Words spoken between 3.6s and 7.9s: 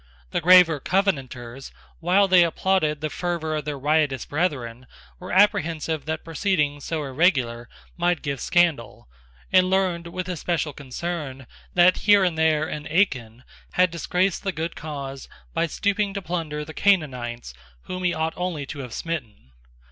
their riotous brethren, were apprehensive that proceedings so irregular